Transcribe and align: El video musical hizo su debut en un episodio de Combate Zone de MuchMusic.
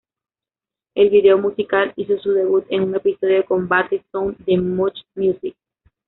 El 0.95 1.11
video 1.11 1.37
musical 1.37 1.93
hizo 1.95 2.17
su 2.17 2.31
debut 2.31 2.65
en 2.69 2.81
un 2.85 2.95
episodio 2.95 3.35
de 3.37 3.43
Combate 3.45 4.03
Zone 4.11 4.35
de 4.47 4.57
MuchMusic. 4.57 5.55